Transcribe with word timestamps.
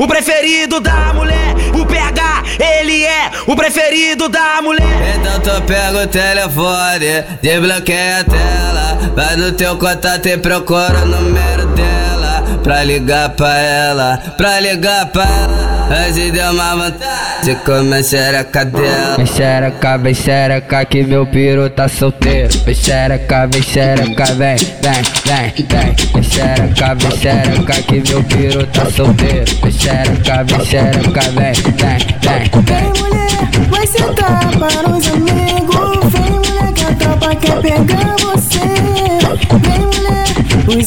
o 0.00 0.08
preferido 0.08 0.80
da 0.80 1.12
mulher. 1.12 1.54
O 1.74 1.84
PH, 1.84 2.42
ele 2.58 3.04
é 3.04 3.30
o 3.46 3.54
preferido 3.54 4.30
da 4.30 4.62
mulher. 4.62 4.86
Então 5.16 5.40
tu 5.40 5.62
pega 5.62 6.02
o 6.02 6.06
telefone, 6.06 7.22
desbloqueia 7.42 8.20
a 8.20 8.24
tela. 8.24 9.12
Vai 9.14 9.36
no 9.36 9.52
teu 9.52 9.76
contato 9.76 10.26
e 10.26 10.38
procura 10.38 11.02
o 11.02 11.06
número 11.06 11.66
dela. 11.66 11.99
Pra 12.62 12.84
ligar 12.84 13.30
pra 13.30 13.58
ela, 13.58 14.18
pra 14.36 14.60
ligar 14.60 15.06
pra 15.06 15.24
ela. 15.24 15.80
Antes 15.90 16.30
deu 16.30 16.52
uma 16.52 16.76
vontade 16.76 17.44
de 17.44 17.54
comer 17.56 18.04
xereca 18.04 18.64
dela. 18.64 19.16
Vem 19.16 19.26
xereca, 19.26 19.98
vem 19.98 20.14
xereca 20.14 20.84
que 20.84 21.02
meu 21.02 21.26
piru 21.26 21.68
tá 21.70 21.88
solteiro. 21.88 22.56
Vem 22.64 22.74
xereca, 22.74 23.48
vem 23.48 23.62
xereca, 23.62 24.24
vem, 24.34 24.56
vem, 24.56 25.02
vem, 25.24 25.52
vem. 25.68 25.94
Vem 26.12 26.22
xereca, 26.22 26.94
vem 26.94 27.10
xereca 27.18 27.82
que 27.82 28.02
meu 28.08 28.22
piru 28.24 28.66
tá 28.68 28.84
solteiro. 28.90 29.56
Vem 29.62 29.72
xereca, 29.72 30.44
vem 30.44 30.64
xereca, 30.64 31.22
vem, 31.22 31.52
vem, 31.52 31.98
vem, 32.20 32.50
vem. 32.62 32.62
Vem 32.62 33.02
mulher, 33.02 33.68
vai 33.68 33.86
sentar 33.86 34.40
para 34.58 34.90
os 34.90 35.08
amigos. 35.08 36.12
Vem 36.12 36.30
mulher 36.30 36.72
que 36.72 36.84
a 36.84 36.94
tropa 36.94 37.34
quer 37.34 37.60
pegar 37.62 38.14
você. 38.20 38.79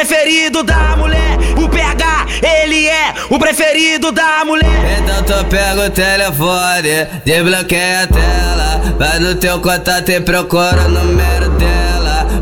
preferido 0.00 0.62
da 0.62 0.96
mulher. 0.96 1.36
O 1.62 1.68
PH, 1.68 2.26
ele 2.62 2.86
é 2.86 3.12
o 3.28 3.38
preferido 3.38 4.10
da 4.10 4.44
mulher. 4.46 4.98
Então 4.98 5.22
tu 5.22 5.44
pega 5.44 5.86
o 5.86 5.90
telefone, 5.90 7.06
desbloqueia 7.24 8.04
a 8.04 8.06
tela. 8.06 8.94
Vai 8.98 9.18
no 9.18 9.34
teu 9.34 9.60
contato 9.60 10.08
e 10.08 10.20
procura 10.20 10.86
o 10.86 10.88
número 10.88 11.39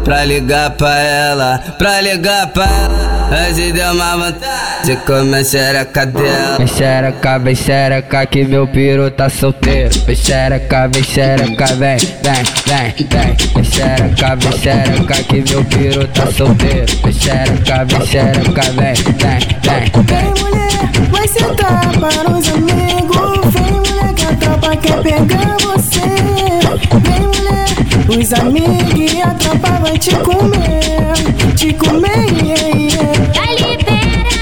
pra 0.05 0.25
ligar 0.25 0.71
pra 0.71 0.99
ela, 0.99 1.59
pra 1.79 2.01
ligar 2.01 2.47
pra 2.49 2.65
ela. 2.65 3.19
Antes 3.31 3.73
deu 3.75 3.93
uma 3.93 4.17
vontade 4.17 4.85
de 4.85 4.97
comer 4.97 5.45
xereca 5.45 6.07
dela. 6.07 6.57
Vem 6.57 6.67
xereca, 6.67 7.39
vem 7.39 7.55
xereca 7.55 8.27
que 8.27 8.45
meu 8.45 8.67
piru 8.67 9.11
tá 9.11 9.29
solteiro. 9.29 9.91
Vem 10.07 10.17
xereca, 10.17 10.89
vem 10.89 11.03
xereca, 11.03 11.67
vem, 11.67 11.99
vem, 11.99 12.45
vem, 12.67 12.95
vem. 13.11 13.37
Vem 13.55 13.65
xereca, 13.65 14.37
vem 14.37 14.53
xereca 14.61 15.23
que 15.25 15.53
meu 15.53 15.65
piru 15.65 16.09
tá 16.09 16.27
solteiro. 16.33 16.87
Vem 17.05 17.13
xereca, 17.13 17.85
vem 17.85 18.07
xereca, 18.07 18.63
vem, 18.63 18.95
vem, 18.95 19.39
vem. 19.63 19.89
Vem 20.05 20.43
mulher, 20.43 20.91
vai 21.11 21.29
sentar 21.29 21.91
para 21.99 22.31
os 22.31 22.49
amigos. 22.49 23.53
Vem 23.53 23.73
mulher 23.73 24.15
que 24.15 24.25
a 24.25 24.37
tropa 24.37 24.77
quer 24.77 25.03
pegar 25.03 25.57
você. 25.61 25.78
Os 28.09 28.33
amigos 28.33 29.13
e 29.15 29.21
a 29.21 29.35
tropa 29.35 29.69
vai 29.83 29.99
te 29.99 30.17
comer, 30.17 31.13
te 31.55 31.75
comer, 31.75 32.25
yeah, 32.43 32.69
yeah. 32.75 33.13
Vai 33.35 33.55
libera, 33.55 34.33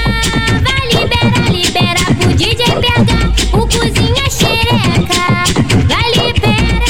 vai 0.63 0.87
libera, 0.93 1.49
libera 1.51 2.05
pro 2.17 2.33
DJ 2.33 2.65
PH, 2.65 3.11
o 3.51 3.67
cozinha 3.67 4.29
xereca. 4.29 5.43
Vai 5.85 6.09
libera, 6.15 6.89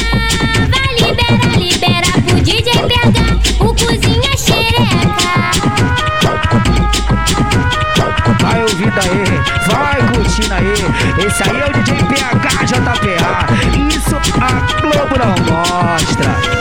vai 0.69 0.91
libera, 1.02 1.57
libera 1.57 2.12
pro 2.28 2.41
DJ 2.41 2.72
PH, 2.72 3.19
o 3.59 3.73
cozinha 3.73 4.38
xereca. 4.38 5.34
Vai 8.40 8.62
ouvindo 8.62 9.00
aí, 9.02 9.23
vai 9.68 9.97
curtindo 10.13 10.53
aí. 10.53 11.25
Esse 11.25 11.41
aí 11.41 11.59
é 11.59 11.66
o 11.66 11.73
DJ 11.73 11.96
PH 12.03 12.66
JPA. 12.66 13.47
Isso 13.90 14.16
a 14.40 14.68
Globo 14.79 15.18
não 15.18 15.35
mostra. 15.56 16.56